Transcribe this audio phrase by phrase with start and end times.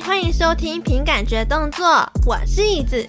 [0.00, 1.86] 欢迎收听凭感觉动作，
[2.26, 3.06] 我是椅子。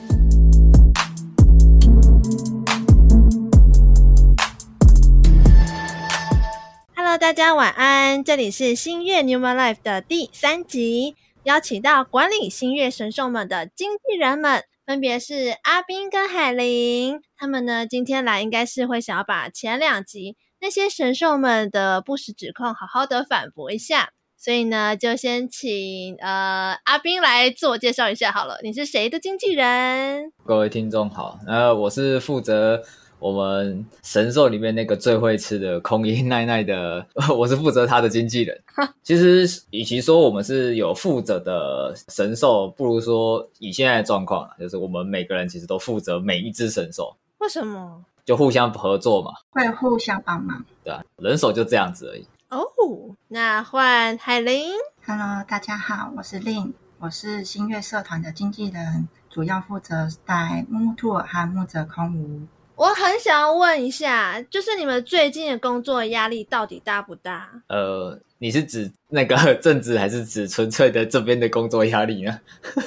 [6.95, 17.21] Hello，大家晚安，这里是新月 New m a Life 的第三集，邀请到管理新月神兽们的经纪人们，分别是阿斌跟海玲。
[17.37, 24.09] 他们呢，今天来应该是会想要把前两集那些神兽们的不实指控好好的反驳一下。
[24.43, 28.59] 所以呢，就先请呃阿斌来自我介绍一下好了。
[28.61, 30.33] 你是谁的经纪人？
[30.45, 32.83] 各位听众好，呃，我是负责
[33.19, 38.61] 我们神兽里面那个最会吃的空音奈奈的，我是负责他的经纪人。
[39.01, 47.15] 其实，与其说我们是有负责的神兽，不如说以现在的状况，就是我们每个人其实都负责每一只神兽。
[47.37, 48.03] 为什么？
[48.25, 50.65] 就互相合作嘛，会互相帮忙。
[50.83, 52.25] 对啊，人手就这样子而已。
[52.53, 54.73] 哦，oh, 那换海玲。
[55.07, 62.41] Hello，大家好，我是 Lin，我是新月社团的经纪人，主要负责带木木兔和木泽空无。
[62.75, 67.49] 我很想要问一下，就是你们最近的工作压力到底大不大？
[67.69, 72.39] 呃，你是指那个正职，还是指纯粹的这边的工作压力呢？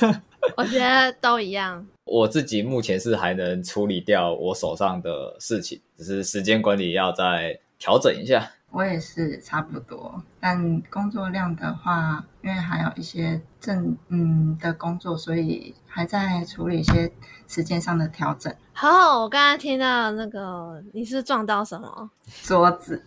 [0.56, 1.84] 我觉得都一样。
[2.04, 8.48] 我自己目前是还能处理掉我手上的事情，只是时间管理要再调整一下。
[8.76, 17.10] 我也是差不多，但工作量的话，因为还有一些正嗯的工作，所以还在处理一些
[17.48, 18.54] 时间上的调整。
[18.74, 22.10] 好，我刚刚听到那个你是撞到什么
[22.42, 23.02] 桌子？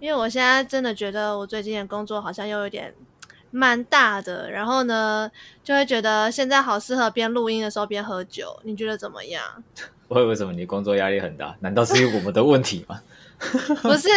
[0.00, 2.92] 因为我现在真的觉得我最近的工作好像又有点
[3.52, 5.30] 蛮大的，然后呢，
[5.62, 8.58] 就会觉得现在好适合边录音的时候边喝酒。
[8.64, 9.40] 你觉得怎么样？
[10.08, 11.56] 我为什么你工作压力很大？
[11.60, 13.00] 难道是因为我们的问题吗？
[13.82, 14.08] 不是，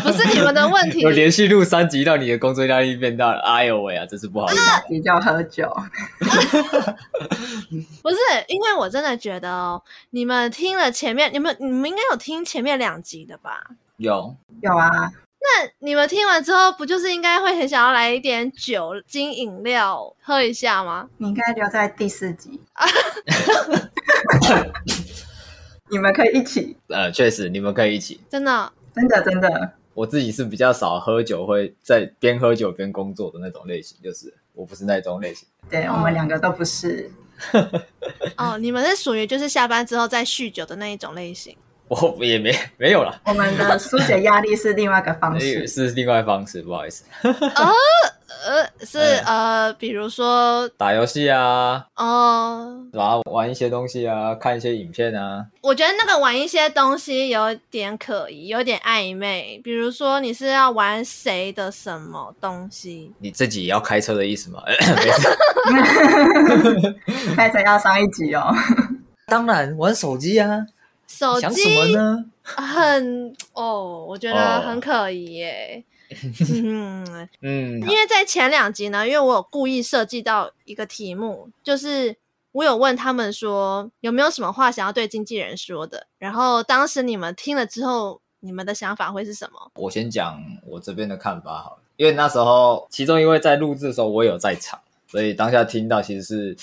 [0.00, 1.04] 不是你们的问题。
[1.04, 3.40] 我连续录三集，到你的工作压力变大了。
[3.40, 4.60] 哎呦喂啊，真是不好意思。
[4.88, 5.70] 比较喝酒。
[8.02, 8.16] 不是，
[8.48, 13.62] 因为我真的觉得哦，你们听了前面，你们你们应该有听前面两集的吧？
[13.98, 15.12] 有，有啊。
[15.46, 21.06] 那你们听完之后，不就是应该会很想要来一点酒精饮料喝一下吗？
[21.18, 22.58] 你应该留在第四集。
[25.90, 29.72] 你们可以一起，呃，确实，你们可以一起，真的，真的，真的。
[29.92, 35.46] 我自己是比较少喝酒，会在边喝酒边工作的那种类型，就是我不是那种类型。
[35.70, 37.10] 对，我们两个都不是。
[38.36, 41.56] 哦，你们是属于就是下班之后再酗酒的那一种类型。
[41.88, 43.20] 我也没 没有了。
[43.26, 47.04] 我们的疏解压力是另外一个方式， 是另外一个方式，不好意思。
[47.22, 47.72] 哦。
[48.44, 55.46] 呃，是呃，比如说打游戏啊，哦，然后玩一些东西啊，看一些影片啊。
[55.62, 59.58] 我觉得那个玩一些东西有点可疑，有点暧昧。
[59.64, 63.10] 比如说，你是要玩谁的什么东西？
[63.18, 64.62] 你自己要开车的意思吗？
[67.34, 68.54] 开车要上一集哦。
[69.26, 70.66] 当然，玩手机啊。
[71.06, 72.24] 手机想什么呢？
[72.42, 75.82] 很哦，我觉得很可疑耶。
[76.62, 82.16] 嗯 嗯，因为在前两集呢，因为我有故意设计到一个题目，就是
[82.52, 89.70] 我有问他们说有没有什么话想要对经纪人说的，然后当时你们听了之后，你们的想法会是什么？
[89.74, 96.56] 我先讲我这边的看法好了，因为那时候其中一位在录制的时候我有在场，所以当下听到其实是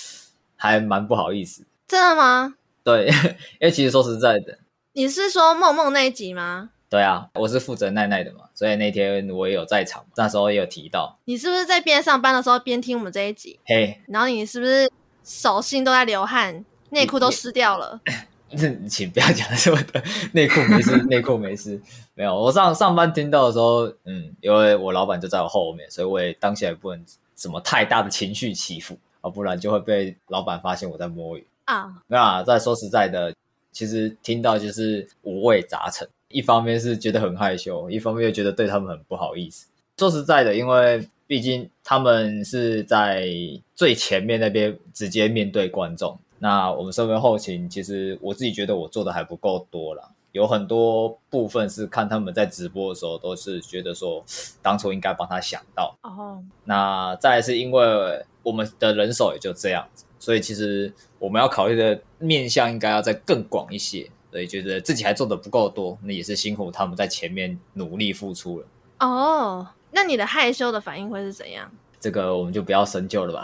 [0.56, 1.64] 还蛮不好意思。
[1.88, 2.56] 真的吗？
[2.84, 3.08] 对，
[3.60, 4.58] 因为其实说实在的，
[4.94, 6.70] 你是说梦梦那一集吗？
[6.92, 11.18] 对啊，我是负责奈奈的嘛，所以那天我也有在场，那时候也有提到。
[11.24, 13.58] 你是不是在边上班的时候边听我们这一集？
[13.66, 14.92] 嘿然后你是不是
[15.24, 18.02] 手心都在流汗，内裤都湿掉了？
[18.52, 20.04] 你请不要讲什么的，
[20.34, 21.82] 内裤没事，内裤没事，
[22.14, 22.36] 没有。
[22.36, 27.02] 我上上班听到的时候，嗯，因为我老板就在我后面，所以我也当下也不能
[27.38, 32.04] 什么太大的情绪起伏啊，不然就会被老板发现我在摸鱼啊。
[32.08, 33.34] 那再说实在的，
[33.72, 36.06] 其实听到就是五味杂陈。
[36.32, 39.68] 一方面是觉得很害羞，一方面又觉得对他们很不好意思。
[39.98, 43.28] 说实在的，因为毕竟他们是在
[43.76, 50.10] 最前面那边直接面对观众，那我们身为后勤，其实我自己觉得我做的还不够多啦。
[50.32, 54.24] 有很多部分是看他们在直播的时候，都是觉得说
[54.62, 55.96] 当初应该帮他想到。
[56.04, 64.10] 哦，那再来是因为我们的人手也就这样子，所以其实我们要考虑的面向应该要再更广一些。
[64.32, 68.66] 所以觉得自己还做的不够多，那也是辛苦他们在前面努力付出了。
[69.00, 71.70] 哦，那你的害羞的反应会是怎样？
[72.00, 73.44] 这个我们就不要深究了吧。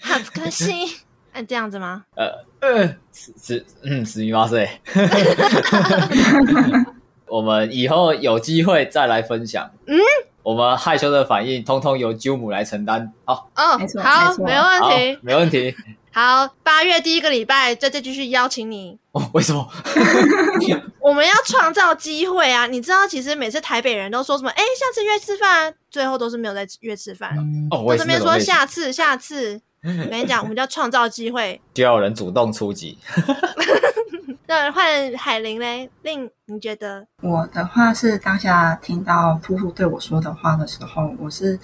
[0.00, 0.72] 好可惜，
[1.32, 2.04] 哎，这样子吗？
[2.14, 4.68] 呃呃，十十嗯，是密码是。
[7.28, 9.70] 我们以后有机会再来分享。
[9.86, 9.96] 嗯，
[10.42, 13.12] 我们害羞的反应，通通由啾姆来承担。
[13.24, 15.74] 好，哦，好，没问题，没问题。
[16.18, 18.98] 好，八月第一个礼拜再再继续邀请你。
[19.12, 19.68] 哦，为什么？
[20.98, 22.66] 我们要创造机会啊！
[22.66, 24.48] 你知道，其实每次台北人都说什么？
[24.52, 27.36] 哎，下次约吃饭，最后都是没有在约吃饭。
[27.70, 29.60] 哦，我这边说下次，下次。
[29.84, 32.96] 我跟你讲，我们叫创造机会，就要有人主动出击。
[34.46, 35.90] 那换海玲嘞？
[36.00, 37.06] 令你觉得？
[37.20, 41.60] 我的话是当下听到兔兔对我说的话的时候，我是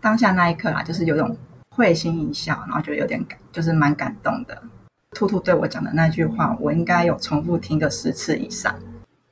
[0.00, 1.38] 当下那一刻啦，就是有种。
[1.74, 4.62] 会心一笑，然后觉得有点感，就是蛮感动的。
[5.10, 8.74] 兔兔对我讲的那句话，我应该有重复听个十次以上。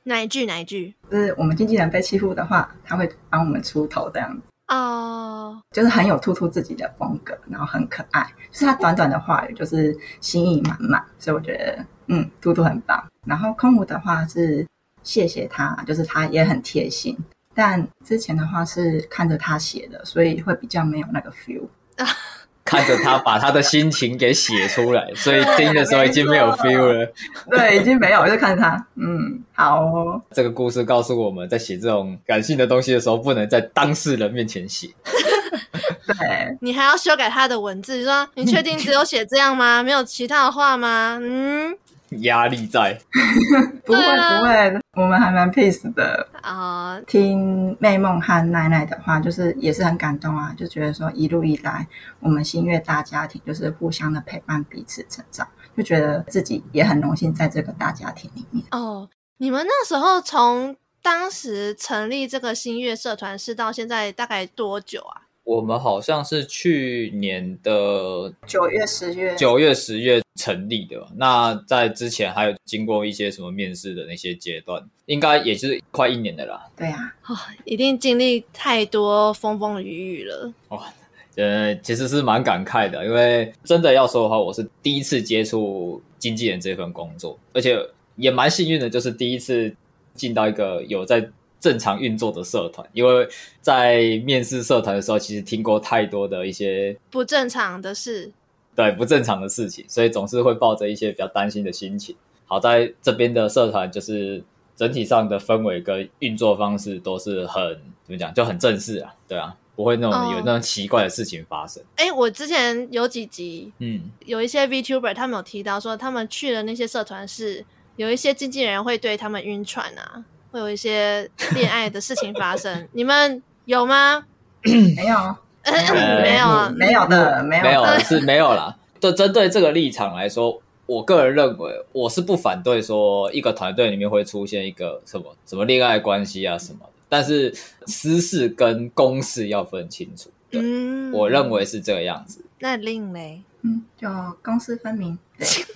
[0.03, 0.45] 哪一句？
[0.45, 0.93] 哪一句？
[1.09, 4.47] 就是我们经纪人被欺负的话，他会帮我们出头这样子。
[4.67, 8.23] 哦，就是很有兔兔自己的风格，然后很可爱。
[8.51, 13.01] 就是他短短的话语，就是心意满满，所以我觉得，嗯，兔兔很棒。
[13.25, 14.65] 然后空无的话是
[15.03, 17.17] 谢谢他，就是他也很贴心。
[17.53, 21.67] 但之前的话是看着他写的，所以会比较没有那个 feel。
[22.65, 27.13] 看着他把他的心情给写出来，所以 听的时候已经没有 feel 了。
[27.51, 28.87] 对，已经没有，我就看着他。
[28.95, 30.21] 嗯，好哦。
[30.31, 34.89] 这个故事告诉我们在写这种感性的东西的时候，不能在当事人面前写。
[36.07, 39.83] 对，你还要修改他的文字，你说你确定只有写这样吗？
[39.83, 41.19] 没有其他的话吗？
[41.21, 41.75] 嗯。
[42.21, 42.97] 压力在，
[43.85, 46.97] 不会不会，我们还蛮 peace 的啊。
[46.97, 51.87] Uh, 听妹梦和奈奈的话，就是也是很感动啊，就觉得说一路以来，
[52.19, 58.63] 我们新月大家庭就是互相的陪伴，彼此成长，就觉得自己也很荣幸在这个大家庭里面。
[58.71, 65.22] 哦，oh, 你们那时候从当时成立这个新月社团是到现在大概多久啊？
[65.43, 71.05] 我们好像是去年的九月、十月，九月、十月成立的。
[71.17, 76.65] 那在之前还有经过一些什么面试的那些阶段，应该也是快一年的啦。
[76.77, 77.35] 对啊，哦，
[77.65, 80.53] 一定经历太多风风雨雨了。
[80.69, 80.93] 哇，
[81.35, 87.77] 呃，其实是蛮感慨的，因为真的要说的话，我是第一次接触经纪人这份工作，而且
[88.15, 89.75] 也蛮幸运的，就是第一次
[90.15, 91.29] 进到一个有在。
[91.63, 93.25] 正常运作的社团，因为
[93.61, 98.29] 在面试社团的时候，其实听过太多的一些不正常的事，
[98.75, 102.13] 对不正常的事情，所以总是会抱着一些比较担心的心情。
[102.43, 104.43] 好在这边的社团，就是
[104.75, 107.63] 整体上的氛围跟运作方式都是很
[108.03, 111.81] 怎么讲，就很正式啊，对啊，不会那种有那种奇怪的事情发生。
[111.95, 120.25] 哎、哦，我之前有几集，嗯，有一些 VTuber 他们有提到说，他们去的那些社团是有一些经纪人会对他们晕船啊。
[120.53, 124.23] 会有一些恋爱的事情发生，你们有吗？
[124.63, 125.35] 没有，
[125.65, 128.77] 没有，没有的，没有，没有是没有啦。
[128.99, 137.51] 就针对这个立场来说，我个人认为，我是不反对说一个团队里面会出现一个什么什么恋爱关系啊什么的，但是
[137.87, 140.29] 私事跟公事要分清楚。
[140.51, 142.45] 嗯，我认为是这个样子。
[142.59, 144.07] 那另类，嗯，就
[144.43, 145.17] 公私分明。
[145.43, 145.73] 对。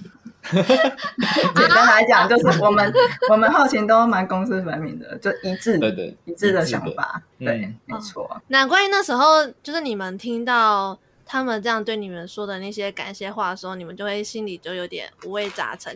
[0.54, 2.94] 简单来讲，就是我们
[3.30, 8.42] 我们后勤都蛮公私分明的，就一致，对对，一致的想法，对，嗯、没错。
[8.48, 15.94] 难怪那时候就是你们听到他们这样对你们说的那些感谢话的时候，你们就会心里就有点五味杂陈。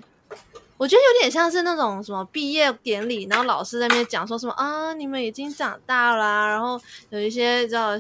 [0.76, 6.78] 我觉得有点像是那种什么毕业典礼，然后老师在那边讲说什么啊，你们已经长大啦、啊，然后
[7.12, 7.98] 有一些叫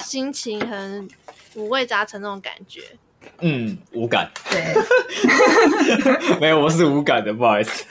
[0.00, 1.08] 心情很
[1.54, 2.82] 五味杂陈那种感觉。
[3.40, 4.30] 嗯，无感。
[4.50, 4.74] 对，
[6.40, 7.84] 没有，我是无感的，不好意思。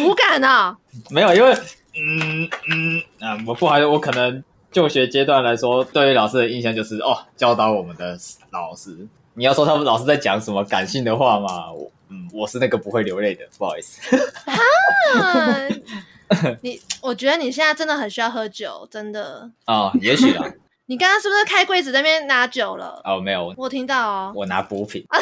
[0.00, 0.76] 无感啊？
[1.10, 1.52] 没有，因为
[1.96, 8.18] 嗯嗯啊，我不好意思，我可能就学阶段来说，对于老师的印象就是哦，教导我们的
[8.50, 8.96] 老师。
[9.34, 11.72] 你要说他们老师在讲什么感性的话嘛？
[11.72, 14.16] 我嗯，我是那个不会流泪的，不好意思。
[14.46, 15.56] 啊，
[16.60, 19.50] 你，我觉得你现在真的很需要喝酒，真的。
[19.64, 20.44] 啊、哦，也许啊。
[20.90, 22.98] 你刚刚是不是开柜子在那边拿酒了？
[23.04, 24.32] 哦，没有，我听到哦。
[24.34, 25.04] 我拿补品。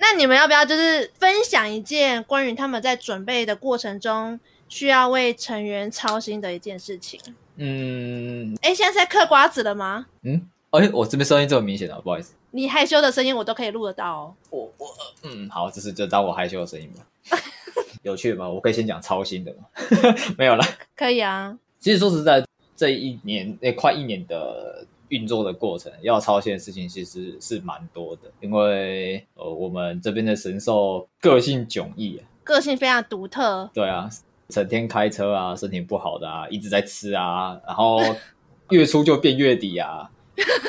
[0.00, 7.20] 那你们要不要就是分享一件关于他们在准备的过程中需要为成员操心的一件事情？
[7.56, 10.06] 嗯，哎，现在是在嗑瓜子了吗？
[10.22, 12.32] 嗯，哎，我这边声音这么明显啊，不好意思。
[12.52, 14.34] 你害羞的声音我都可以录得到哦。
[14.48, 14.86] 我我
[15.24, 17.36] 嗯，好，这是就当我害羞的声音吧。
[18.00, 18.48] 有趣吗？
[18.48, 19.66] 我可以先讲操心的吗？
[20.38, 20.66] 没有啦。
[20.96, 21.54] 可以啊。
[21.78, 22.47] 其实说实在。
[22.78, 28.30] 这一年，那快一年的运作的过程，要操心的事情其实是蛮多的。
[28.40, 33.68] 因为呃，我们这边的神兽个性迥异啊，个性非常独特。
[33.74, 34.08] 对啊，
[34.48, 37.98] 成天开车啊，身体不好的啊，一直在吃啊，然后
[38.70, 40.08] 月初就变月底啊，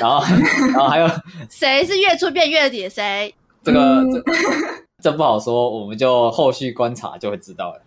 [0.01, 0.25] 然后
[0.73, 1.07] 然后还有
[1.47, 2.89] 谁是月初变月底？
[2.89, 3.31] 谁？
[3.63, 4.23] 这个这
[5.01, 7.81] 这不好说，我们就后续观察就会知道了。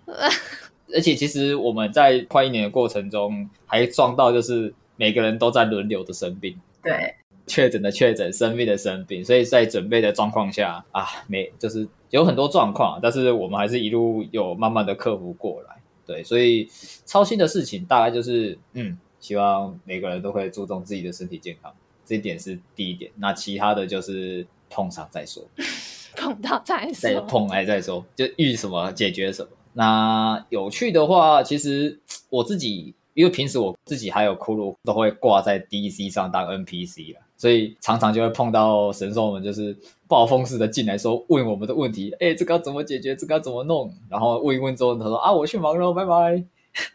[0.94, 6.58] 而且其实我们在快一年的过程中，还撞到就是每个人都在轮流的生病。
[6.82, 7.14] 对。
[7.44, 15.74] 确诊的确诊，生病的生病，所以在准备的状况下啊，没就是有很多状况，但是我们还是一路有慢慢的克服过来。
[16.06, 16.68] 对，所以
[17.04, 21.74] 操心的事情大概就是，嗯，希望每个人都会注重自己的身体健康，
[22.06, 23.10] 这一点是第一点。
[23.16, 25.42] 那其他的就是碰上再说，
[26.16, 29.48] 碰到再说，再碰来再说，就遇什么解决什么。
[29.72, 31.98] 那有趣的话，其实
[32.30, 37.20] 我自己因为平时我自己还有骷髅都会挂在 DC 上当 NPC 了。
[37.36, 39.76] 所以常常就会碰到神兽们，就是
[40.06, 43.16] 暴风式的进来说问我们的问题，哎，这个要怎么解决？
[43.16, 43.92] 这个要怎么弄？
[44.08, 46.44] 然后问一问之后，他说啊，我去忙了，拜拜。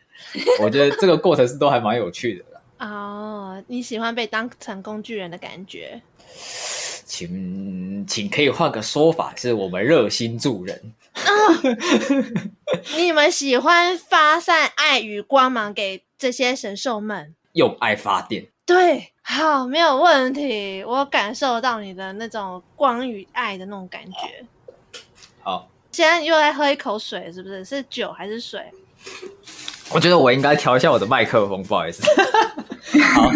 [0.64, 2.88] 我觉得这个过程是都还蛮有趣的啦。
[2.88, 6.02] 哦，你喜欢被当成工具人的感觉？
[7.06, 10.94] 请请可以换个说法，是我们热心助人。
[11.26, 11.78] 哦、
[12.98, 18.48] 你们喜欢发散爱与光芒给这些神兽们，用爱发电。
[18.66, 20.84] 对，好，没有问题。
[20.84, 24.46] 我感受到你的那种光与爱的那种感觉。
[25.42, 27.64] 好，现在又来喝一口水，是不是？
[27.64, 28.62] 是酒还是水？
[29.94, 32.04] 我觉得我应该调一下我的麦克风，不好意思。
[33.14, 33.30] 好，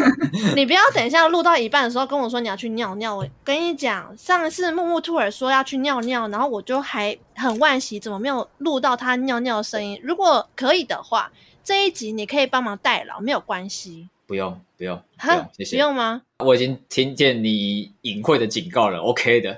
[0.56, 3.16] 你不要等一下录到一半的时候跟我说你要去尿尿。
[3.16, 10.00] 我跟你讲，上次木木兔儿说要去尿尿，然后我就还很惋惜，怎么没有录到他尿尿的声音？
[10.04, 11.32] 如果可以的话，
[11.64, 14.10] 这一集你可以帮忙代劳，没有关系。
[14.26, 15.76] 不用，不用，不用，谢谢。
[15.76, 16.22] 不用吗？
[16.40, 19.58] 我已经听见你隐晦的警告了，OK 的。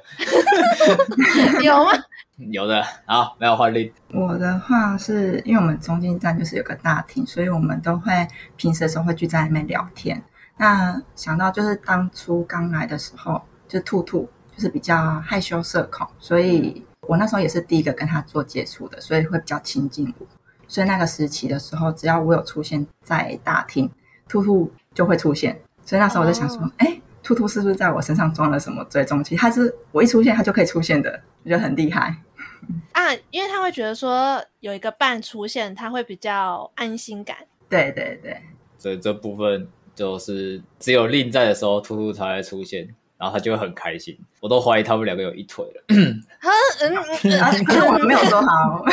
[1.61, 1.91] 有吗？
[2.37, 2.83] 有的。
[3.05, 3.93] 好，没有换例。
[4.11, 10.21] 我的话是因为我们中间站就是有个大厅，所以我们都会平时的时候会聚在里面聊天。
[10.57, 20.25] 那想到就是当初刚来的时候，就兔兔就是比较害羞社恐，所以我那时候也是第一个跟他做接触的，所以会比较亲近我。
[20.67, 23.89] 所以那个时期的时候，只要我有出现在大厅。
[24.25, 26.95] 兔兔就会出现，所以那时候我就想说，哎、oh.
[26.95, 29.35] 欸，兔兔是不是在我身上装了什么追踪器？
[29.35, 32.17] 它是我一出现，它就可以出现的，我觉得很厉害
[32.91, 33.13] 啊！
[33.31, 37.37] 因为他会觉得说有一个伴出现，他会比较安心感。
[37.69, 38.41] 对对对，
[38.77, 42.87] 所以这部分就是只有令在的时候，兔兔才会出现，
[43.17, 44.17] 然后他就会很开心。
[44.41, 45.83] 我都怀疑他们两个有一腿了。
[46.39, 46.49] 哈
[46.81, 46.93] 嗯，
[47.65, 48.85] 可是我没有说好，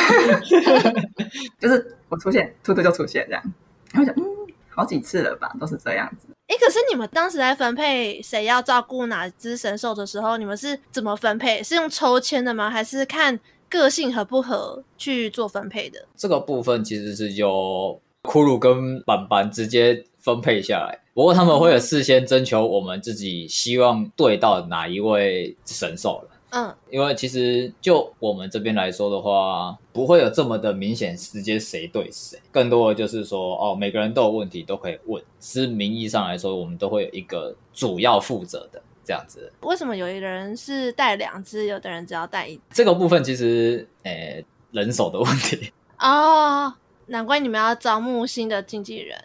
[1.59, 3.43] 就是我出现，兔兔就出现这样，
[3.91, 4.25] 然后就嗯。
[4.73, 6.27] 好几次了吧，都是这样子。
[6.51, 11.63] 哎，可是你们当时在分配谁要照顾哪只神兽的时候，你们是怎么分配？
[11.63, 12.69] 是用抽签的吗？
[12.69, 13.39] 还是看
[13.69, 16.05] 个性合不合去做分配的？
[16.17, 26.21] 这个部分其实是由骷髅跟板板直接分配下来，不过他们会有事先征求我们自己希望对到哪一位神兽。
[26.51, 39.49] 嗯，因为其实就我们这边来说的话，不会有这么的明显直接谁对谁，更多的就是说，哦，每个人都有问题都可以问，是名义上来说，我们都会有一个主要负责的这样子。
[39.61, 42.59] 为什么有一人是带两只，有的人只要带一？
[42.71, 45.71] 这个部分其实，诶，人手的问题。
[45.99, 46.73] 哦，
[47.05, 49.17] 难怪你们要招募新的经纪人。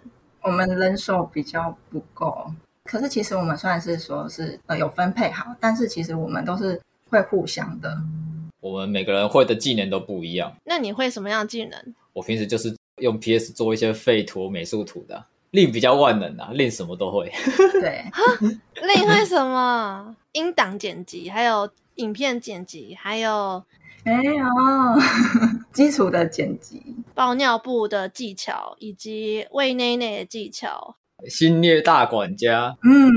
[0.42, 2.46] 我们人手比较不够，
[2.84, 6.80] 可是其实我们算是说是呃有分配好，但是其实我们都是。
[7.10, 7.96] 会互相的，
[8.60, 10.54] 我们每个人会的技能都不一样。
[10.64, 11.94] 那你会什么样的技能？
[12.12, 15.24] 我平时就是用 PS 做一些废图、美术图的。
[15.52, 17.32] 令比较万能啊，令什么都会。
[17.80, 18.04] 对，
[18.94, 20.14] 令会什么？
[20.32, 23.64] 音档剪辑，还有影片剪辑，还有
[24.04, 24.44] 没有
[25.72, 26.82] 基础的剪辑，
[27.14, 30.96] 包尿布的技巧，以及喂内内的技巧。
[31.26, 33.10] 新虐大管家，嗯，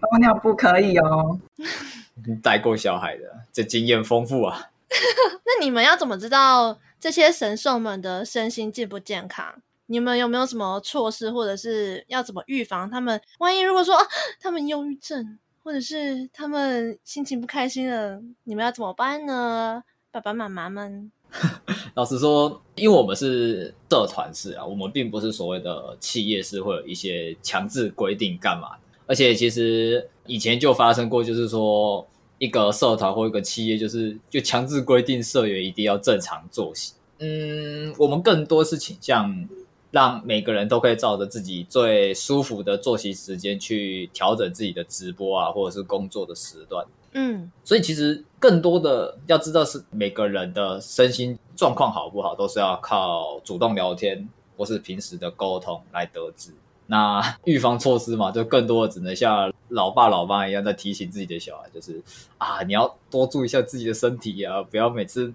[0.00, 1.40] 包尿布可以哦。
[2.42, 4.70] 带过小孩的，这经验丰富啊。
[5.44, 9.62] 那你们要怎么知道这些神兽们的身心健不健康？
[9.86, 13.20] 你们有没有什么措施，或者是要怎么预防他们？
[13.38, 13.96] 万一如果说
[14.40, 19.82] 他们忧郁症，或者是他们心情不开心了，你们要怎么办呢？
[20.12, 21.10] 爸爸妈妈们，
[21.94, 28.76] 老实说，因为我们是社团式啊，我们并不是所谓的企业式，会有一些强制规定干嘛。
[29.06, 32.06] 而且其实以前就发生过，就是说
[32.38, 36.94] 一个社团或一个企业，就是就强制规定社员一定要正常作息。
[37.18, 39.48] 嗯，我们更多是倾向
[39.90, 46.86] 让每个人都可以照着自己最舒服的作息时间去调整自己的直播啊，或者是工作的时段。
[47.12, 56.52] 嗯，所以其实更多的要知道是每个人的身心状况好不好，都是要靠主动聊天或是平时的沟通来得知。
[56.90, 62.02] 那 预防措施嘛，就更多的只能像老爸老妈一样在提醒自己的小孩，就是
[62.36, 65.32] 啊，你要多注意一下自己的身体啊，不要每次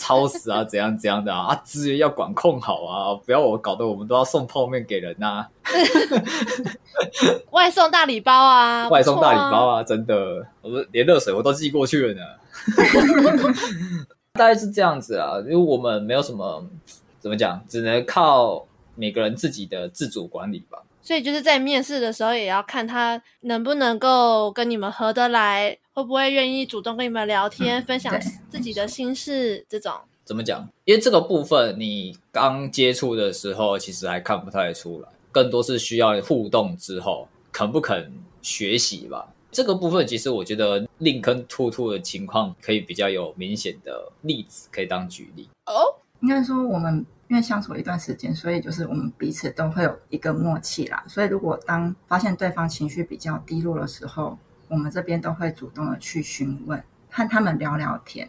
[0.00, 5.46] 超时啊，怎样怎样的啊，啊，资源要管控好啊，不要我搞得我们都要送泡面给人呐，
[7.52, 12.22] 外送大礼包啊， 外送大礼包啊，真的，我说连热水我都寄过去了呢，
[14.32, 16.66] 大概是这样子啊，因为我们没有什么
[17.20, 20.78] 怎么讲，只能靠每个人自己的自主管理吧。
[21.04, 28.18] 所以就是在面试的时候，也要看他能不能够跟你们合得来，会不会愿意主动跟你们聊天，嗯、分享
[28.48, 29.62] 自己的心事。
[29.68, 29.92] 这种
[30.24, 30.66] 怎么讲？
[30.86, 39.28] 因为这个部分你刚接触的时候，其实还看不太出来，更多是需要互动之后，肯不肯学习吧。
[39.52, 45.94] 这个部分其实我觉得令跟兔兔的情况可以比较有明显的例子可以当举例哦。
[46.22, 47.04] 应该说我们。
[47.28, 51.02] 因为相处一段时间，所以就是我们彼此都会有一个默契啦。
[51.06, 54.38] 所以如果当发现对方情绪比较低落的时候，
[54.68, 58.28] 我们这边都会主动的去询问，和他们聊聊天。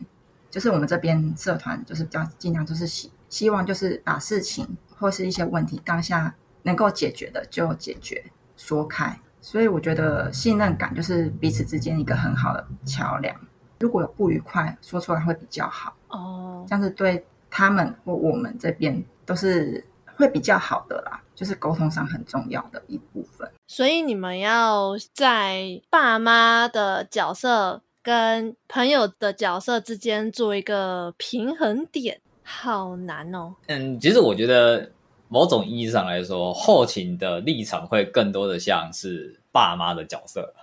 [0.50, 4.66] 就是我们这边社团就是比较尽量就是希希望就是把事情
[4.98, 6.34] 或是一些问题当下
[6.64, 8.24] 能够解决的就解决
[8.56, 9.20] 说开。
[9.42, 13.36] 所以我觉得信任感就是彼此之间一个很好的桥梁。
[13.80, 17.26] 如果有不愉快，说出来会比较好哦，这样子对。
[17.58, 19.82] 他们或我们这边都是
[20.18, 23.50] 会比较好的啦，就是沟通上很重要的一部分。
[23.66, 33.56] 所以你们要在爸妈的角色跟朋友的角色之间做一个平衡点，好难哦。
[33.68, 34.92] 嗯，其实我觉得
[35.30, 40.54] 某种意义上来说，后勤的立场会更多的像是爸妈的角色。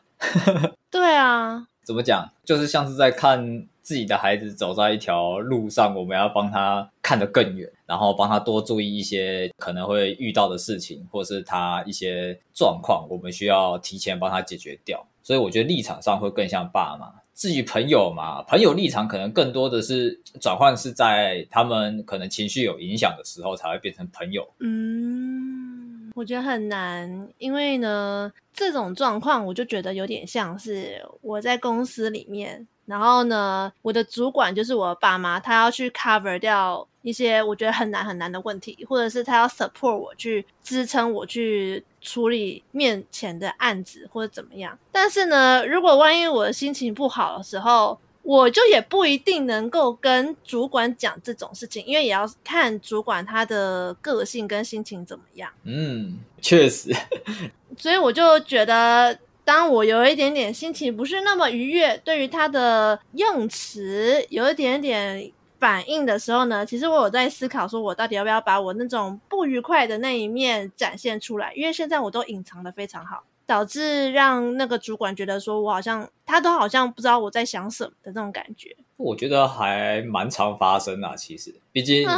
[0.92, 1.66] 对啊。
[1.84, 2.30] 怎么讲？
[2.44, 15.04] 就是像是在看自己的孩子走在一条路上，我们要帮他看得更远，然后帮他多注意一些可能会遇到的事情，或是他一些状况，我们需要提前帮他解决掉。
[15.22, 17.12] 所以我觉得立场上会更像爸妈。
[17.34, 24.48] 至于朋友嘛，朋友立场可能更多的是转换是在他们可能情绪有影响的时候才会变成朋友。
[24.60, 26.12] 嗯。
[26.14, 44.78] 我觉得很难，因为呢，这种状况我就觉得有点像是我在公司里面，然后呢，我的主管就是我的爸妈，他要去 cover 掉一些我觉得很难很难的问题，或者是他要 support 我去支撑我去处理面前的案子或者怎么样。
[44.92, 55.50] 但是呢，如果万一我的心情不好的时候，我就也不一定能够跟主管讲这种事情，因为也要看主管他的个性跟心情怎么样。
[55.64, 56.94] 嗯，确实。
[57.78, 71.52] 所以我就觉得，当我有一点点心情不是那么愉悦，对于他的用词有一点点反应的时候呢，其实我有在思考，说我到底要不要把我那种不愉快的那一面展现出来？
[71.54, 73.24] 因为现在我都隐藏得非常好。
[73.44, 78.74] 导致让那个主管觉得说，我好像他都好像不知道我在想什么的那种感觉。
[78.96, 82.08] 我觉得还蛮常发生啊，其实，毕竟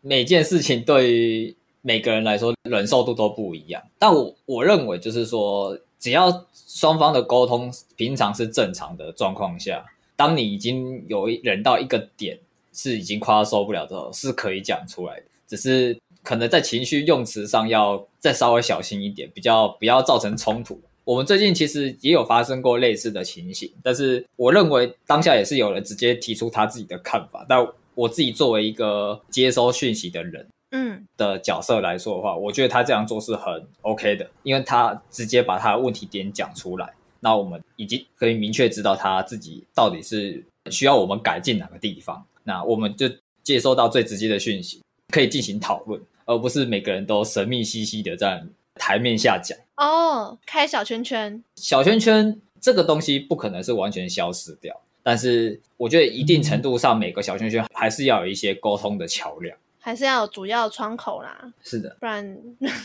[0.00, 3.80] 每件事情对于每个人来说忍受度都不一样。
[3.98, 9.84] 但我我认为就是说，只要双方的沟通平常是正常的状况下，
[10.16, 12.38] 当你已经有忍到一个点，
[12.72, 15.96] 是已经快要受不了的时候，是可以讲出来的，只是。
[16.22, 20.78] 可能在情绪用词上要再稍微小心一点，比较不要造成冲突。
[21.02, 27.46] 我们最近其实也有发生过类似的情形，但是我认为当下也是有人直接提出他自己的看法。
[27.48, 43.08] 但我自己作为一个接收讯息的人，嗯，的角色来说的话，我觉得他这样做是很 OK 的，因为他直接把他的问题点讲出来，那我们已经可以明确知道他自己到底是需要我们改进哪个地方，那我们就
[43.42, 46.00] 接收到最直接的讯息，可以进行讨论。
[46.26, 48.40] 而不是每个人都神秘兮兮的在
[48.76, 51.42] 台面下讲哦，开小圈圈。
[51.56, 61.52] 小圈圈这个东西不可能是完全消失掉，但是我觉得一定程度上，每个小圈圈还是要有一些沟通的桥梁，还是要有主要窗口啦。
[61.62, 62.24] 是的，不然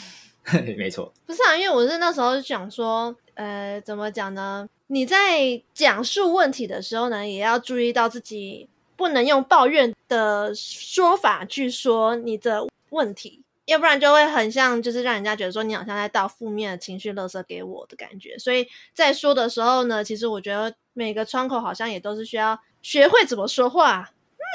[0.77, 1.13] 没错。
[1.25, 4.67] 不是啊，因为我是那时候想说，呃，怎么讲呢？
[4.87, 12.65] 你在讲述问题的时候呢，也要注意到自己不能用抱怨的说法去说你的。
[12.91, 18.37] 问题，要不然就会很像，就是让人家觉得说你好像在倒负面的情绪垃圾给我的感觉。
[18.37, 24.11] 所以在说的时候呢，其实我觉得每个窗口好像也都是需要学会怎么说话。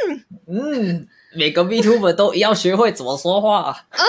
[0.06, 3.86] 嗯嗯，每个 VTuber 都要学会怎么说话。
[3.90, 4.00] 嗯，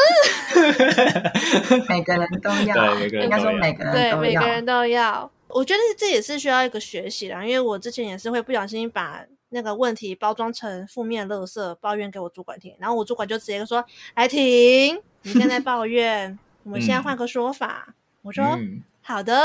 [1.90, 5.32] 每个人都要，对，应该说每个人都要，对，每个人都要。
[5.48, 9.24] 我觉得这也是需要一个学习的，因为我之前也是会不小心把。
[9.54, 13.84] 那个问题包装成负面垃圾，抱怨给我主管听，然后我主管就直接说
[14.16, 17.84] ：“来停，你现在抱怨，我们现在换个说法。
[17.90, 19.36] 嗯”我说：“嗯、好的。”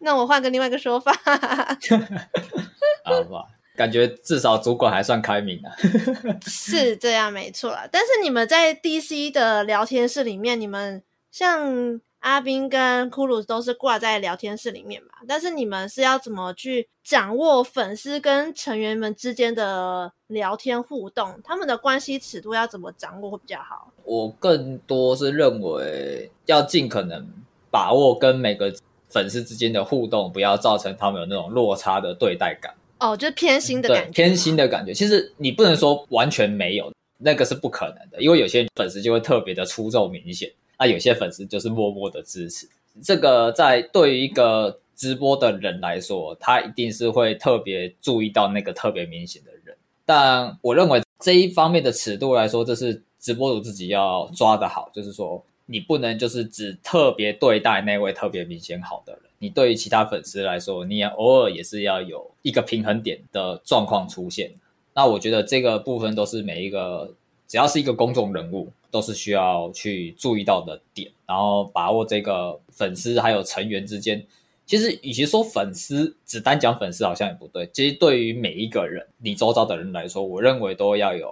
[0.00, 1.10] 那我换个另外一个说法。
[3.02, 3.46] 好吧，
[3.78, 5.72] 感觉至少主管还算开明啊。
[6.44, 7.88] 是这样，没错啦。
[7.90, 12.00] 但是你们在 DC 的聊天室里面，你们像。
[12.20, 21.40] 阿斌跟骷髅都是挂在聊天室里面嘛，但是你们是要怎么去掌握粉丝跟成员们之间的聊天互动？
[21.44, 23.92] 他们的关系尺度要怎么掌握会比较好？
[24.02, 27.24] 我更多是认为要尽可能
[27.70, 28.74] 把握跟每个
[29.08, 32.74] 粉丝之间的互动，不要造成他们有那种落差的对待感。
[33.00, 34.10] 哦，就是偏心的感觉。
[34.12, 40.50] 偏心的感觉，其实你不能说完全没有，那个是不可能的，因为有些粉丝就会特别的出众明显。
[40.78, 42.68] 那有些粉丝就是默默的支持，
[43.02, 49.76] 这个在对于一个直播的人来说，他一定是会特别注意到那个特别明显的人。
[50.06, 64.52] 但我认为这一方面的尺度来说，这是直播主自己要抓的好，就是说你不能就是只特别对待那位特别明显好的人，你对于其他粉丝来说，你也偶尔也是要有一个平衡点的状况出现。
[64.94, 67.14] 那我觉得这个部分都是每一个
[67.46, 68.70] 只要是一个公众人物。
[68.90, 74.26] 都是需要去注意到的点，然后把握这个粉丝还有成员之间。
[74.64, 77.66] 其实，与其说粉丝，只单讲粉丝好像也不对。
[77.66, 81.30] 其实，对于每一个人，你周遭的人来说，我认为都要有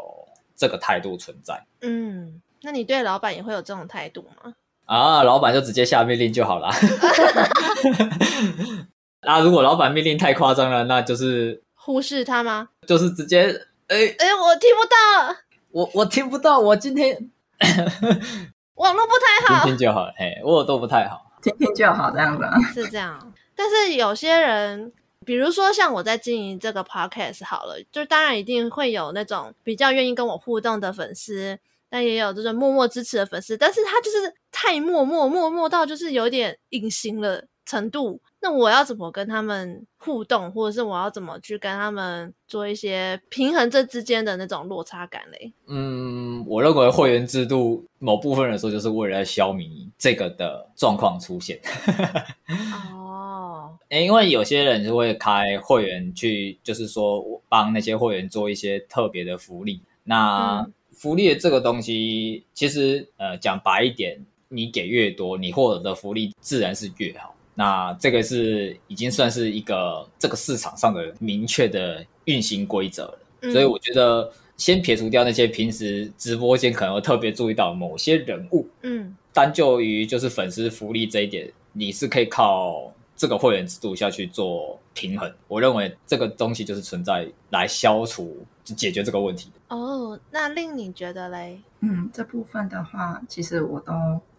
[0.55, 1.65] 这个态度存在。
[1.81, 4.53] 嗯，那你对老板也会有这种态度吗？
[4.87, 6.71] 啊，老板就直接下命令就好了。
[9.21, 12.69] 啊，如果老板命令太夸张了，那就是忽视他吗？
[12.87, 13.49] 就是直接，
[13.89, 15.37] 哎哎，我听不到，
[15.71, 17.31] 我我听不到，我今天。
[18.77, 19.13] 网络不
[19.49, 20.07] 太好，听听就好。
[20.19, 22.45] 嘿，我都不太好，听听就好，这样子
[22.75, 23.33] 是这样。
[23.55, 24.93] 但是有些人，
[25.25, 33.57] 比如说像我在经营这个 podcast 好了，就当然一定会有那种比较愿意跟我互动的粉丝，但也有这种默默支持的粉丝。
[33.57, 38.21] 但是他就是太默默，默默到就是有点隐形了程度。
[38.41, 45.53] 那我要怎么跟他们互动，或者是我要怎么去跟他们做一些平衡这之间的那种落差感嘞？
[45.67, 51.61] 嗯，我认为会员制度某部分来说，就是为了消弭这个的状况出现。
[52.95, 59.83] 哦，诶，因为有些人就会开会员去，就是说帮那些会员做一些特别的福利。
[60.05, 60.65] 那
[60.97, 67.35] 福利的这个东西，其实呃讲白一点，你给越多，你获得的福利自然是越好。
[67.55, 85.33] 那这个是已经算是一个这个市场上的明确的运行规则了，嗯、所以我觉得先撇除掉那些平时直播间可能会特别注意到某些人物，嗯，单就于就是粉丝福利这一点，你是可以靠这个会员制度下去做平衡。
[85.49, 89.51] 我认为这个东西就是存在来消除、就解决这个问题。
[89.69, 91.61] 哦，那令你觉得嘞？
[91.81, 93.93] 嗯，这部分的话，其实我都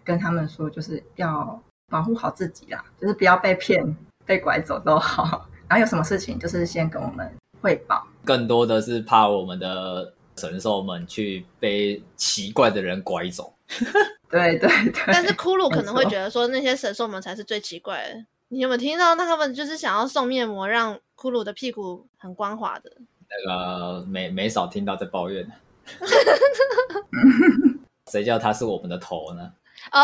[0.03, 1.61] 跟他们说，就是要。
[1.89, 3.81] 保护好自己啦，就是不要被骗、
[4.25, 5.47] 被拐走都好。
[5.69, 8.05] 然后有什么事情，就是先跟我们汇报。
[8.25, 13.53] 更多的是怕我们的神兽们去被奇怪的人拐走。
[14.29, 15.01] 对对对。
[15.07, 18.25] 但是骷髅可能会觉得说，那些神兽们才是最奇怪的。
[18.49, 19.15] 你有没有听到？
[19.15, 22.91] 那他们就是想要送面膜，让骷髅的屁股很光滑的。
[23.29, 25.51] 那个没没少听到在抱怨。
[28.11, 29.51] 谁叫他是我们的头呢？
[29.91, 29.99] 哦，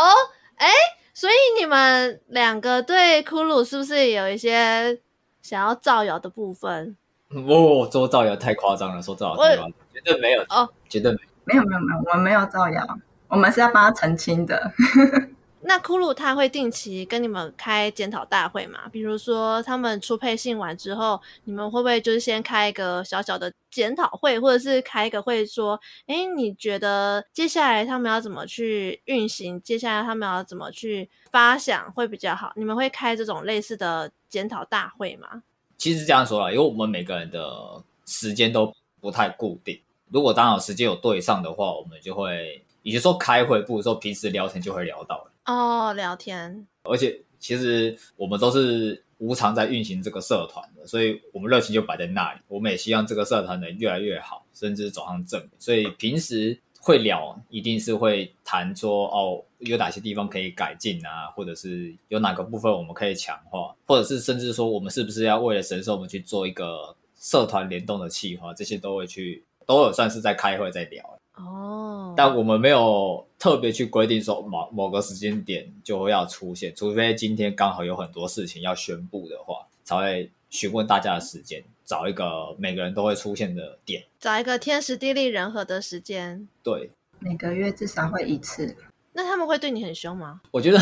[0.56, 0.68] 哎。
[1.16, 5.00] 所以你们两个对骷髅是不是有一些
[5.44, 6.98] 想要造谣的部分？
[7.30, 11.12] 哦，做造谣太夸张了，说造谣太夸张，绝对没有哦，绝对
[11.46, 14.74] 没有，没有没有没有，我们没有造谣，我们是要帮他澄清的。
[15.66, 18.82] 那骷髅他会定期跟你们开检讨大会吗？
[18.92, 29.62] 比如说他们出配信完之后，你们会不会就是先开一个小小的检讨会，或者是开一个会说，哎，你觉得接下来他们要怎么去运行？
[29.62, 32.52] 接下来他们要怎么去发想会比较好？
[32.56, 35.44] 你们会开这种类似的检讨大会吗？
[35.78, 45.33] 其实这样说啦，因为我们每个人的时间都不太固定，如果刚好时间有对上的话，我们就会，也就说开会，不如说平时聊天就会聊到了。
[45.46, 52.40] 哦，聊天，而且其实我们都是无偿在运行这个社团的，所以我们热情就摆在那里。
[52.48, 55.50] 我们也希望这个社团能越来越好，甚至走上正轨。
[55.60, 71.20] 所以平时会聊，一定是会谈说哦，有哪些地方可以改进啊，或者是有哪个部分我们可以强化，或者是甚至说我们是不是要为了神兽们去做一个社团联动的企划，这些都会去都有算是在开会在聊。
[71.36, 86.48] 哦，但我们没有特别去规定说某某个时间点就会要出现，除非今天刚好有很多事情要宣布的话，才会询问大家的时间，找一个每个人都会出现的点，找一个天时地利人和的时间。
[86.64, 88.78] 对，每个月至少会一次。
[89.12, 90.40] 那他们会对你很凶吗？
[90.50, 90.80] 我觉得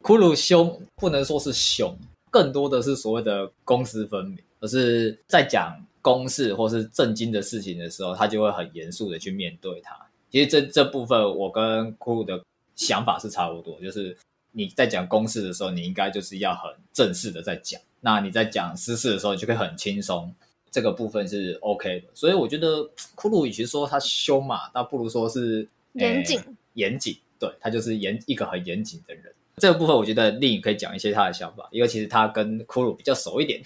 [0.00, 1.98] 骷髅凶不能说是凶，
[2.30, 10.06] 更多的是所谓的公私分明，而是在讲公事或是正经的事情的时候，他就会很严肃的去面对它。
[10.30, 12.42] 其实这这部分我跟库鲁的
[12.76, 14.16] 想法是差不多，就是
[14.52, 20.32] 你在讲公事的时候，你应该就是要很正式的在讲；那你在讲私事的时候，你就可以很轻松。
[20.70, 26.40] 这个部分是 OK 的，所以我觉得库鲁与其说他凶嘛，倒不如说是严谨。
[26.74, 29.24] 严谨，对，他就是严一个很严谨的人。
[29.56, 33.60] 这个部分我觉得另一可以讲一些他的想法，因为其实他跟库鲁比较熟一点。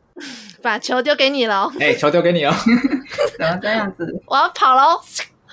[0.60, 2.52] 把球丢给你了，哎、欸，球丢给你哦。
[3.38, 4.22] 怎么这样子？
[4.26, 5.00] 我要跑喽！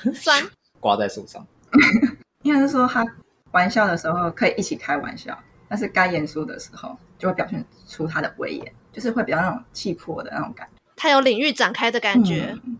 [0.14, 0.44] 酸，
[0.80, 1.46] 挂在树上。
[2.44, 3.06] 应该是说他
[3.52, 5.38] 玩笑的时候可以一起开玩笑，
[5.70, 10.82] 但是该严肃的时候就会表现出他的威严，就是会比较那种气魄的那种感觉。
[10.96, 12.56] 他有领域展开的感觉。
[12.64, 12.78] 嗯、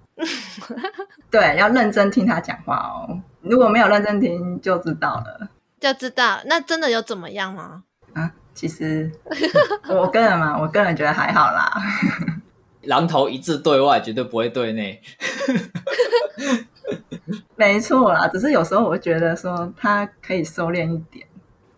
[1.32, 3.22] 对，要认真听他讲话哦。
[3.42, 5.50] 如果没有认真听，就知道了。
[5.80, 7.84] 就知道，那真的有怎么样吗？
[8.14, 9.12] 啊，其实
[9.90, 11.72] 我个人嘛，我个人觉得还好啦。
[12.84, 15.02] 榔头一致对外，绝对不会对内。
[17.56, 21.26] 没错啦，只是有时候我会觉得说他可以收敛一点。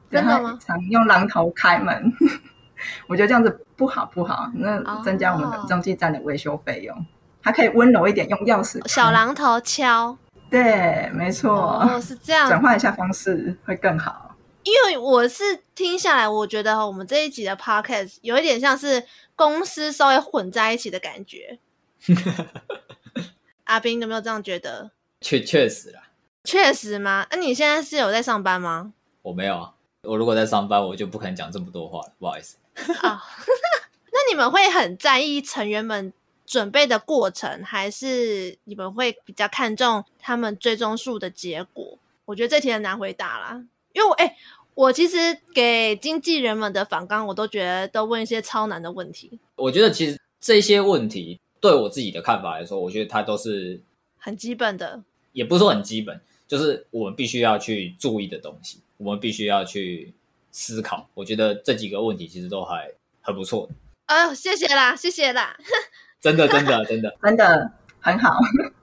[0.09, 0.57] 真的吗？
[0.63, 2.13] 常用榔头开门，
[3.07, 6.95] 我觉得这样子不好不好，那增加我们的中继站的维修费用。
[6.95, 7.05] Oh.
[7.41, 10.15] 他可以温柔一点，用钥匙小榔头敲。
[10.51, 14.32] 对，没错，哦，是这样，转换一下方式会更好。
[14.63, 21.59] 因为我是听下来，我觉得我们这一集的 podcast 有一点像是公司稍微混在一起的感觉。
[23.65, 24.91] 阿斌有没有这样觉得？
[25.21, 26.03] 确确实啦，
[26.43, 27.25] 确实吗？
[27.31, 28.93] 那、啊、你现在是有在上班吗？
[29.21, 29.73] 我没有啊，
[30.03, 32.57] 我如果在上班，我就不可能讲这么多话了，不好意思。
[33.01, 33.19] 啊、哦，
[34.11, 36.11] 那你们会很在意成员们
[36.45, 41.97] 准备的过程，还是你们会比较看重他们最终数的结果？
[42.25, 44.35] 我觉得这题很难回答啦，因为我哎、欸，
[44.73, 45.17] 我其实
[45.53, 49.39] 给经纪人们的反纲，我都觉得都问一些超难的问题。
[49.55, 53.79] 我觉得其实这些问题对我自己的看法来说，我觉得它都是
[54.17, 55.01] 很基本的，
[55.31, 60.13] 也不是说很基本，就是我们必须要去注意的东西，我们必须要去
[60.51, 61.07] 思考。
[61.13, 63.69] 我觉得这几个问题其实都还很不错。
[64.05, 65.55] 啊、哦，谢谢啦，谢谢啦。
[66.19, 68.37] 真的，真的，真的，真的很好。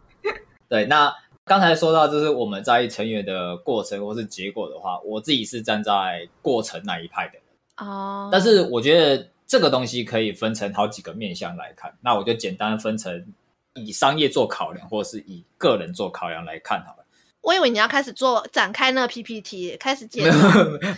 [0.68, 1.14] 对，那
[1.51, 7.43] 刚才说到，就是我们在意成员的过程或是结果的话，我自己是站在过程那一派的人。
[7.79, 8.29] 哦。
[8.31, 13.27] 但是我觉得这个东西可以分成好几个面向来看，那我就简单分成
[13.75, 17.05] 以商业做考量，或是以个人做考量来看好了。
[17.41, 20.39] 我以为你要开始做展开那个 PPT，开始介绍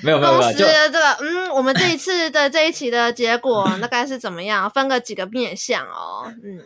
[0.03, 4.69] 没有没有公司的这个嗯，我们这一次的这一期的结果大概是怎么样？
[4.69, 6.61] 分个几个面向哦，嗯，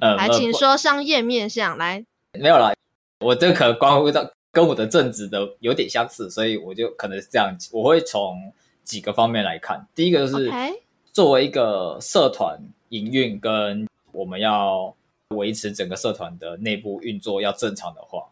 [0.00, 2.02] 嗯 来，请说商业面向来。
[2.40, 2.72] 没有啦，
[3.20, 8.52] 我这可能关乎到跟我的正职的有点相似，所以我就可能是这样，我会从
[8.82, 9.86] 几个方面来看。
[9.94, 10.50] 第一个就是
[11.12, 14.94] 作为一个社团营运，跟我们要
[15.28, 18.26] 维持整个社团的内部运作要正常的话。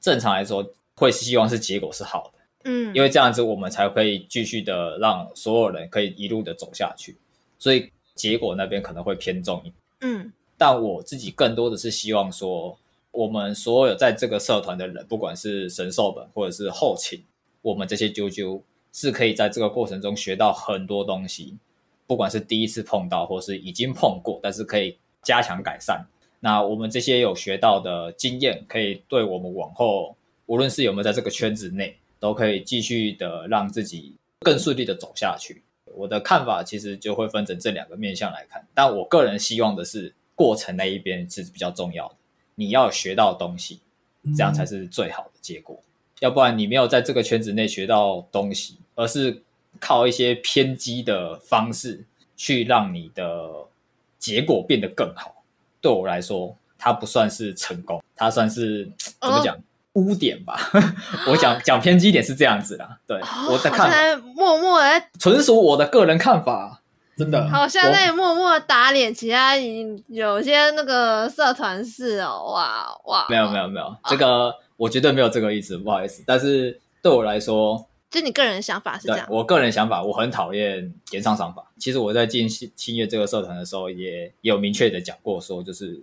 [0.00, 7.16] 正常来说，会希望是结果是好的，嗯，因为这样子我们才可以继续的让所有人可以一路的走下去，
[7.58, 12.76] 所以结果那边可能会偏重一点，嗯，但我自己更多的是希望说，
[13.12, 17.22] 我们所有在这个社团的人，不管是神兽本或者是后勤，
[17.60, 18.60] 我们这些啾啾
[18.92, 21.56] 是可以在这个过程中学到很多东西，
[22.06, 26.04] 不管是第一次碰到或是已经碰过，但是可以加强改善。
[26.40, 35.62] 那我们这些有学到的经验，可以对我们往后，无论是有没有在这个圈子内，都可以继续的让自己更顺利的走下去。
[35.94, 42.14] 我的看法其实就会分成这两个面向来看，但我个人希望的是过程那一边是比较重要的。
[42.54, 43.80] 你要学到东西，
[44.36, 45.80] 这样才是最好的结果。
[46.20, 49.42] 要不然你没有在这个圈子内学到东西，而是
[49.80, 52.04] 靠一些偏激的方式
[52.36, 53.50] 去让你的
[54.18, 55.42] 结果变得更好。
[55.80, 59.60] 对我来说，它不算是成功，它算是怎么讲、哦、
[59.94, 60.70] 污点吧。
[61.26, 62.98] 我讲讲偏激点是这样子啦。
[63.06, 66.81] 对，哦、我在看法，默默的纯属我的个人看法，
[67.22, 67.48] 真的。
[67.48, 69.56] 好像在默默打脸其他
[70.08, 73.26] 有些那个社团是哦，哇哇。
[73.28, 76.24] 没有没有没有，这个我绝对没有这个意思，不好意思。
[76.26, 77.86] 但是对我来说。
[78.10, 81.64] 就你个人的想法是这样，我个人想法，我很讨厌炎上商法。
[81.78, 85.98] 其实我在进青月这个社团的时候也，也有明确的讲过，说就是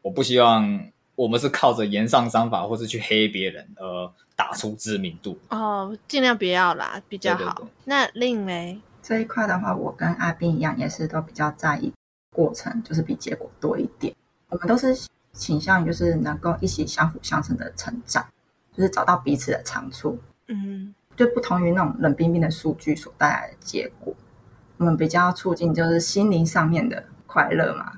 [0.00, 5.36] 我不希望我们是靠着言上商法或是去黑别人而打出知名度。
[5.50, 7.54] 哦，尽量不要啦，比较好。
[7.56, 8.78] 对对对，那另类
[9.08, 11.90] 这一块的话，我跟阿斌一样，也是都比较在意
[12.30, 14.14] 过程，就是比结果多一点。
[14.50, 14.94] 我们都是
[15.32, 18.26] 倾向于就是能够一起相辅相成的成长，
[18.70, 20.18] 就是找到彼此的长处。
[20.48, 20.94] 嗯。
[21.16, 24.14] 就不同于那种冷冰冰的数据所带来的结果，
[24.76, 27.92] 我们比较促进就是心灵上面的快乐嘛。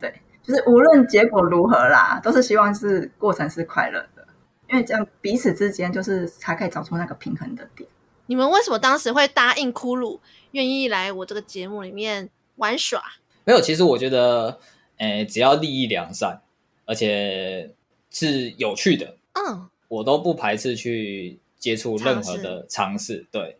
[0.00, 4.26] 对，就是无论结果如何啦，都是希望是过程是快乐的，
[4.70, 7.86] 因为这样彼此之间就是才可以找出那个平衡的点。
[8.26, 10.18] 你们为什么当时会答应骷髅
[10.54, 13.02] 愿意来我这个节目里面玩耍？
[13.44, 14.58] 没有，其实我觉得，
[14.96, 16.40] 诶，只要利益良善，
[16.86, 17.70] 而且
[18.10, 23.26] 是有趣的，嗯，我都不排斥去接触任何的尝试。
[23.30, 23.58] 对，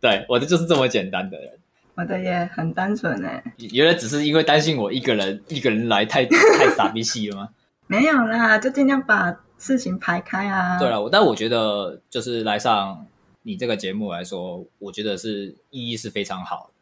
[0.00, 1.58] 对，我的就是这么简单的人。
[1.96, 6.26] 我的也很单纯诶，原来只是因为担心我一个人一个人来太
[6.58, 7.48] 太傻逼戏了吗？
[7.86, 10.78] 没有啦，就尽量把事情排开啊。
[10.78, 13.06] 对了，但我觉得就是来上
[13.44, 16.74] 你这个节目来说，我觉得是意义是非常好的。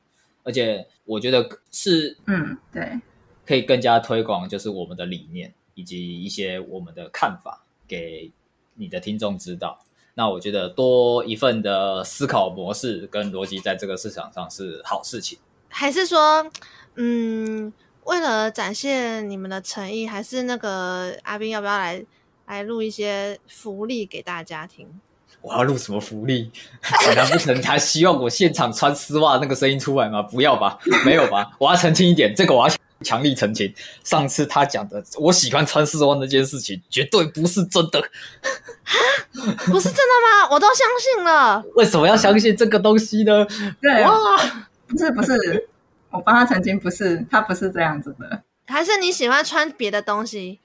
[0.45, 3.01] 而且我觉得是，嗯，对，
[3.47, 8.33] 可以更加推广，就是我们的理念以及一些我们的看法给
[8.75, 9.85] 你的听众知道。
[10.15, 15.39] 那我觉得多一份的思考模式跟逻辑，在这个市场上是好事情。
[15.69, 16.51] 还是说，
[16.97, 17.73] 嗯，
[18.05, 22.05] 为了展现你们的诚意，还是那个阿斌要不要来
[22.47, 25.01] 来录一些福利给大家听？
[25.43, 26.51] 我要录什么福利？
[27.17, 30.23] 难不成他希望我现场穿丝袜那个声音出来吗？
[30.23, 31.51] 不要吧，没有吧？
[31.59, 33.73] 我要澄清一点，这个我要强力澄清。
[34.05, 38.01] 上次他讲的我喜欢穿丝袜那件事情，绝对不是真的。
[39.33, 40.49] 不是真的吗？
[40.53, 41.63] 我都相信了。
[41.75, 43.45] 为什么要相信这个东西呢？
[43.81, 44.11] 对，啊，
[44.87, 45.69] 不是不是，
[46.11, 48.43] 我帮他澄清，不是，他不是这样子的。
[48.67, 50.61] 还是你喜欢穿别的东西？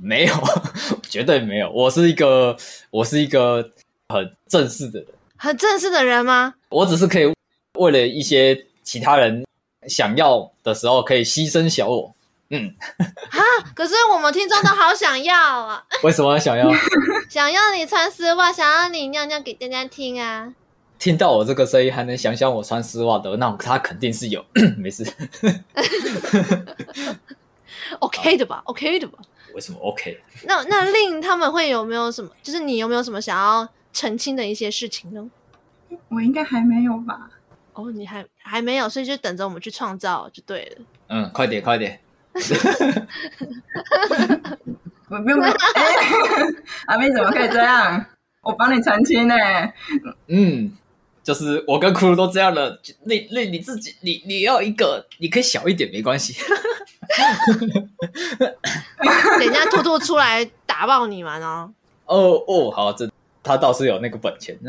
[0.00, 0.34] 没有，
[1.08, 1.70] 绝对没有。
[1.70, 2.56] 我是一个，
[2.90, 3.70] 我是一个。
[4.08, 6.54] 很正式的人，很正式的人吗？
[6.68, 7.32] 我只是可以
[7.78, 9.44] 为了一些其他人
[9.88, 12.14] 想要的时候，可以牺牲小我。
[12.50, 12.72] 嗯，
[13.30, 13.42] 哈，
[13.74, 15.84] 可是我们听众都好想要啊！
[16.04, 16.70] 为什么要想要？
[17.28, 20.54] 想要你穿丝袜，想要你尿尿给大家听啊！
[20.96, 24.44] 听到我这个声音，还能想象我穿丝袜的，那他肯定是有，
[24.78, 25.04] 没事。
[27.98, 29.18] OK 的吧？OK 的吧？
[29.52, 30.16] 为什么 OK？
[30.44, 32.30] 那那令他们会有没有什么？
[32.44, 33.68] 就是你有没有什么想要？
[33.96, 35.30] 澄清的一些事情呢？
[36.08, 37.30] 我应该还没有吧？
[37.72, 40.84] 哦，你还还没有，所以就等着我们去创造就对了。
[41.08, 41.98] 嗯，快点，快点！
[45.08, 45.40] 我不用，
[46.86, 48.04] 阿妹怎么可以这样？
[48.42, 49.34] 我帮你澄清呢。
[50.26, 50.76] 嗯，
[51.22, 52.78] 就是我跟骷髅都这样了。
[53.04, 56.34] 那那你自己，你你要一个，你可以小一点，没关系。
[59.38, 61.72] 等一下兔兔出来打爆你们哦！
[62.04, 63.08] 哦哦，好，这。
[63.46, 64.58] 他倒是有那个本钱。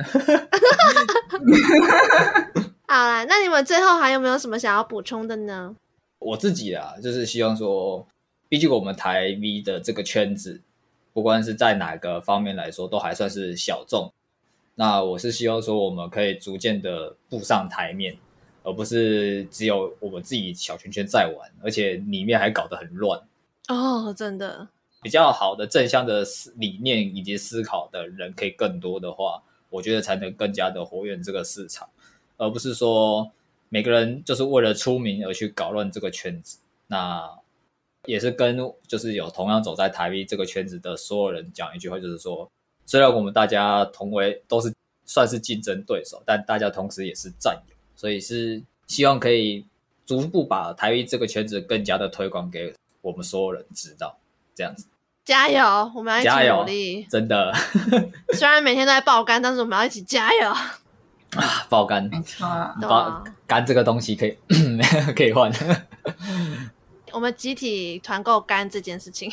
[2.88, 5.76] 好啦，那你们最后还有没有什么想要补充的呢？
[6.20, 8.08] 我自己啊，就是希望说，
[8.48, 10.62] 毕竟我们台 V 的这个圈子，
[11.14, 14.14] 不管是在哪个方面来说，都还算是小众。
[14.76, 18.16] 那我是希望说，我们可以逐渐的步上台面，
[18.64, 23.20] 而不是只有我们自己小圈圈在玩，而且里面还搞得很乱。
[23.68, 24.70] 哦，真的。
[25.02, 31.88] 比较好的正向的思理念以及思考的人可以更多的话，我觉得才能更加的活跃这个市场，
[32.38, 33.32] 而不是说
[33.70, 36.58] 每个人就是为了出名而去搞乱这个圈子。
[36.88, 37.30] 那
[38.06, 38.58] 也是跟
[38.88, 42.50] 就是有同样走在台币这个圈子的所有人讲一句话，就是说，
[42.86, 44.74] 虽然我们大家同为都是
[45.06, 49.66] 算是竞争对手，但大家同时也是战友，所以是希望可以
[50.06, 54.18] 逐步把台币这个圈子更加的推广给我们所有人知道。
[54.58, 54.88] 这样子，
[55.24, 55.92] 加油！
[55.94, 57.54] 我们要一起努力，真的。
[58.34, 61.68] 虽然每天都在爆肝，但是我们要一起加油啊！
[61.70, 62.48] 爆肝，没错，
[62.82, 64.36] 爆肝这个东西可以
[65.16, 65.52] 可以换。
[67.14, 69.32] 我们集体团购肝这件事情，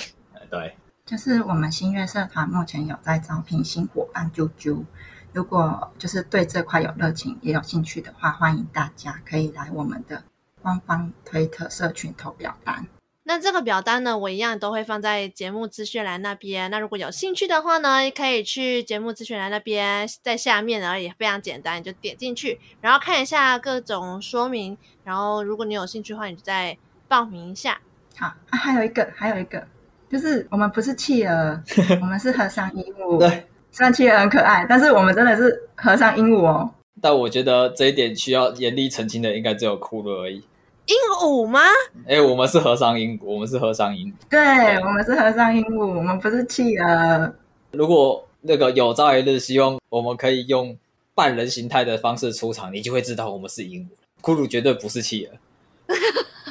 [0.50, 4.84] 对，就是我们新月社团目前有在招聘新伙伴啾啾，
[5.32, 10.22] 如果就是对这块有热情也有兴趣的话，欢迎大家可以来我们的
[10.60, 12.86] 官方推特社群投表单。
[13.26, 16.70] 那这个表单呢，我一样都会放在节目资讯栏那边。
[16.70, 24.76] 那如果有兴趣的话呢，可以去节目资讯栏那边，在下面而已，非常简单，你就点进去，然后看一下各种说明。
[25.04, 26.76] 然后如果你有兴趣的话，你就再
[27.08, 27.80] 报名一下。
[28.16, 29.66] 好啊，还有一个，还有一个，
[30.10, 31.62] 就是我们不是企鹅，
[32.02, 33.18] 我们是和尚鹦鹉。
[33.18, 36.70] 对，虽然企鹅很可爱，但是我们真的是和尚鹦鹉哦。
[37.00, 40.44] 但我觉得这一点需要严厉澄清的，应该只有骷髅而已。
[40.86, 41.60] 鹦鹉吗？
[42.06, 44.14] 哎、欸，我们是和尚鹦鹉，我们是和尚鹦鹉。
[44.28, 44.38] 对，
[44.82, 47.34] 我们是和尚鹦鹉，我们不是企鹅。
[47.72, 50.76] 如果那个有朝一日希望我们可以用
[51.14, 53.86] 半人形态的方式出场，你就会知道我们是鹦鹉。
[54.22, 55.32] 骷髅绝对不是企鹅，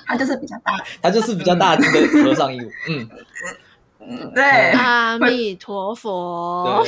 [0.08, 2.72] 它就是比较大，它就是比较大只的和尚鹦鹉。
[4.00, 6.84] 嗯，对，阿弥陀佛。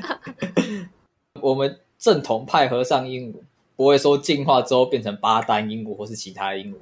[1.40, 3.36] 我们正统派和尚鹦鹉。
[3.78, 6.76] 不会说进化之后变成八丹鹦鹉或是其他鹦鹉。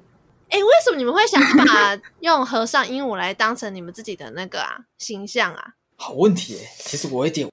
[0.48, 5.74] 哎，为什么你们会想把用和尚鹦鹉来当成你们自己的那个啊形象啊？
[5.96, 7.46] 好问题诶，其实我有点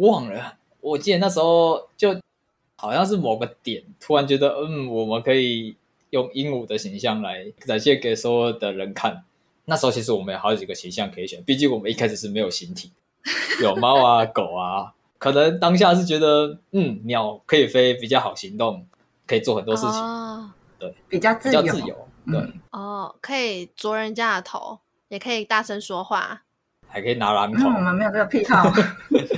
[0.00, 2.20] 忘了，我记得那时候就
[2.74, 5.76] 好像是某个点，突然觉得嗯，我们可以
[6.10, 9.22] 用鹦鹉的形象来展现给所有的人看。
[9.66, 12.90] 那时候其实我们有好几个形象可以选，毕竟我们一开始是没有形体，
[13.62, 18.86] 有猫啊、狗啊，可能当下是觉得嗯，鸟可以飞，比较好行动，
[19.26, 21.60] 可以做很多事情，哦、对，比较自由。
[21.62, 26.42] 比较自由对哦，可以啄人家的头，也可以大声说话，
[26.86, 27.68] 还可以拿榔头。
[27.68, 28.70] 我们没有这个癖好。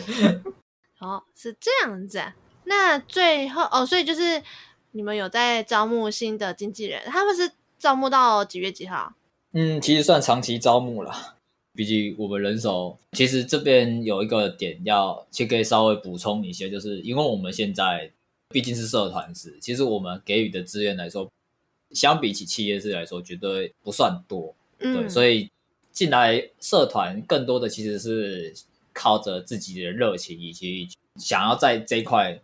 [1.01, 2.35] 哦，是这样子啊。
[2.64, 4.43] 那最后哦，所以就是
[4.91, 9.12] 你们有在招募新的经纪人，他们是招募到几月几号？
[9.53, 11.14] 嗯，其实算长期招募了。
[11.81, 18.12] 毕竟我们人手，其实这边有一个点要先可以稍微补充一些，就是因为我们现在
[18.51, 21.26] 毕竟是社团制，其实我们给予的资源来说。
[21.93, 25.51] 相比起企业制来说，绝对不算多，嗯、对，所以
[25.91, 28.55] 进来社团更多的其实是
[28.93, 32.39] 靠着自己的热情以及想要在这一块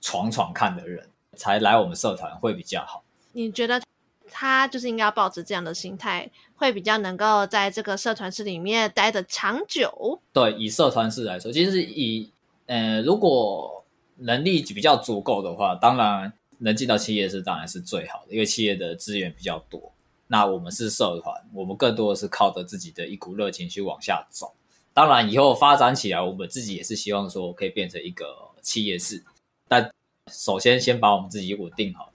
[0.00, 3.02] 闯闯看的人才来我们社团会比较好。
[3.32, 3.82] 你觉得
[4.30, 10.20] 他就是应该要抱着这样的心态，会比较能够在这个社团室里面待的长久？
[10.32, 12.30] 对，以社团式来说，其实以
[12.66, 13.84] 呃，如果
[14.16, 16.32] 能力比较足够的话，当然。
[16.58, 19.92] 能进到企业是当然是最好的，因为企业的资源比较多。
[20.28, 24.54] 那我们是社团，我们更多的是靠着自己的一股热情去往下走。
[24.94, 28.24] 当然，以后发展起来，我们自己也是希望说可以变成一个
[28.62, 29.22] 企业式。
[29.68, 29.92] 但
[30.32, 32.10] 首先，先把我们自己稳定好，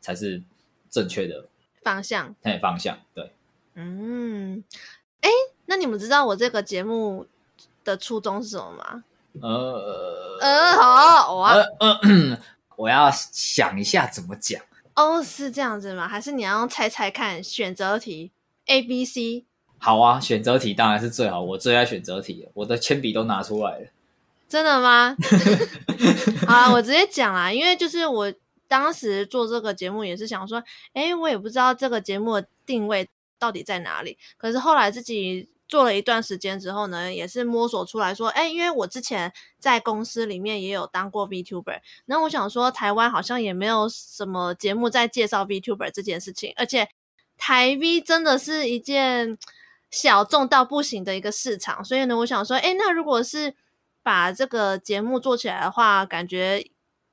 [0.00, 0.42] 才是
[0.88, 1.44] 正确的
[1.82, 2.34] 方向。
[2.42, 3.30] 对，方向对。
[3.74, 4.62] 嗯，
[5.20, 5.30] 哎，
[5.66, 7.26] 那你们知道我这个节目
[7.84, 9.04] 的初衷是什么吗？
[9.40, 11.44] 呃呃，好，我。
[11.46, 12.38] 呃呃
[12.76, 14.60] 我要想一下怎么讲
[14.94, 16.08] 哦，是这样子吗？
[16.08, 18.32] 还是你要猜猜看选择题
[18.66, 19.44] A、B、C？
[19.78, 23.86] 好啊，选择题当然是最好，我最爱选择题了，我的铅笔都拿出来了。
[24.48, 25.14] 真的吗？
[26.48, 28.32] 好啊，我直接讲啦，因为就是我
[28.66, 30.60] 当时做这个节目也是想说，
[30.94, 33.08] 哎，我也不知道这个节目的定位
[33.42, 35.48] 到底在哪里，可是后来自己。
[35.68, 46.86] 做了一段时间之后呢，也是摸索出来说，哎，因为我之前在公司里面也有当过 VTuber，那我想说，台湾好像也没有什么节目在介绍 VTuber 这件事情，而且
[47.38, 49.38] 台 V 真的是一件
[49.90, 53.54] 小众到不行的一个市场，所以呢，我想说，哎，那如果是
[54.02, 56.62] 把这个节目做起来的话，感觉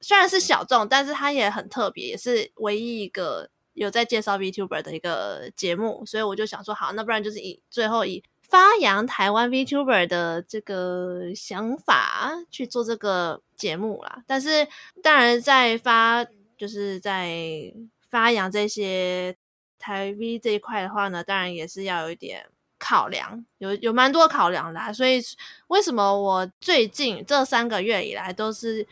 [0.02, 3.50] 虽然是小众，但是它也很特别，也是唯一一个
[3.80, 8.24] 有在介绍 VTuber 的一个节目，所以我就想说，好，那不然就是以最后以。
[8.42, 14.68] 发扬台湾 VTuber 的这个想法去做这个节目啦，但是
[15.04, 16.26] 当然在发
[16.58, 17.72] 就是在
[18.10, 19.38] 发扬这些
[19.78, 22.44] 台 V 这一块的话呢，当然也是要有一点
[22.80, 24.94] 考量，有有蛮多考量的。
[24.96, 25.22] 所以
[25.68, 28.88] 为什么我最近这三个月以来都是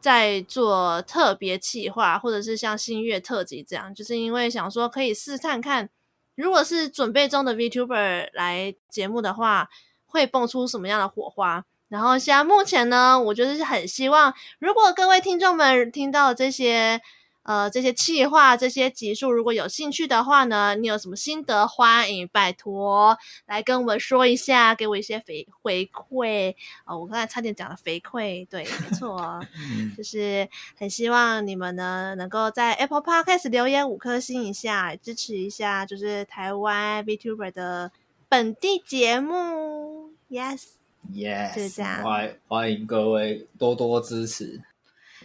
[0.00, 5.88] 在做特别企划，或者是像新月特辑这样，就是因为想说可以试探看。
[6.34, 9.68] 如果是准备中的 VTuber 来节目的话，
[10.06, 11.64] 会蹦出什么样的火花？
[11.88, 17.00] 然后现在目前呢，我就是很希望，如果各位听众们听到这些。
[17.42, 23.16] 呃，这些企划、这些集数，如果有兴趣的话呢，你有什么心得，欢迎拜托
[23.46, 26.54] 来跟我们说一下，给我一些回回馈。
[26.84, 29.40] 哦，我刚才差点讲了回馈，对，没错，
[29.96, 37.90] 就是很希望你们呢能够在 Apple Podcast 留言五颗星以下，支持一下，就是台湾 VTuber 的
[38.28, 40.12] 本地节目。
[40.28, 42.02] Yes，Yes，就是这样。
[42.04, 44.60] 欢欢迎各位多多支持。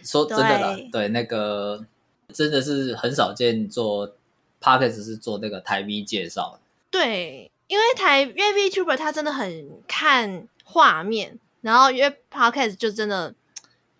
[0.02, 1.84] 说真的对那个。
[2.32, 4.14] 真的是很少见做
[4.60, 6.58] Podcast 是做那个台 V 介绍。
[6.90, 13.34] 对，因为台因为 VTuber 他真的很看画面，然后因为 Podcast 就真的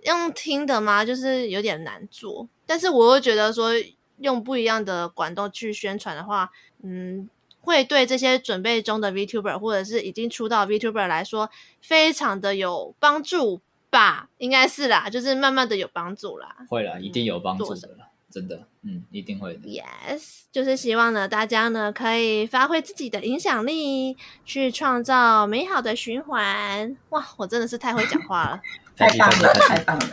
[0.04, 2.48] 用听的嘛，就是有点难做。
[2.66, 3.70] 但是我又觉得说
[4.18, 6.50] 用不一样的管道去宣传的话，
[6.82, 7.28] 嗯，
[7.60, 11.50] 会对这些准备中的 VTuber 或者是已经出道 VTuber 来说，
[11.80, 13.60] 非常的有帮助
[13.90, 14.30] 吧？
[14.38, 16.56] 应该是啦，就是慢慢的有帮助啦。
[16.68, 18.05] 会啦，一定有帮助的啦。
[18.36, 19.60] 真的，嗯，一定会的。
[19.66, 24.14] Yes，就是希望呢，大家呢可以发挥自己的影响力，
[24.44, 26.94] 去创造美好的循环。
[27.08, 28.60] 哇，我真的是太会讲话了，
[28.94, 30.06] 太棒了，太棒了，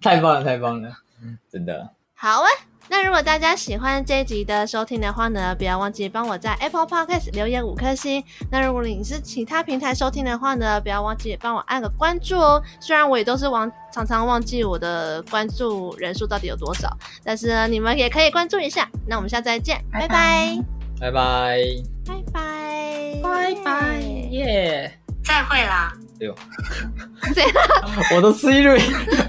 [0.00, 0.90] 太棒了，太棒了，
[1.52, 1.90] 真的。
[2.14, 2.48] 好啊，
[2.88, 8.22] 那如果果大家喜欢这一集的收听的话呢，不要忘记帮我在 Apple Podcast 留言五颗星。
[8.50, 12.62] 那如果你是其他平台收听的话呢，不要忘记帮我按个关注哦。
[12.78, 18.86] 虽然我也都是忘常常忘记我的关注人数到底有多少，但是呢，你们也可以关注一下。
[19.06, 20.58] 那我们下次再见，拜拜，
[21.00, 21.58] 拜拜，
[22.04, 23.98] 拜拜，拜拜，
[24.30, 24.92] 耶，
[25.26, 25.92] 再会啦。
[26.20, 26.34] 哎呦，
[28.14, 28.80] 我的 Siri，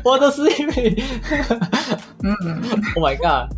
[0.04, 1.04] 我的 Siri，
[2.24, 2.34] 嗯
[2.95, 3.52] ，Oh my God。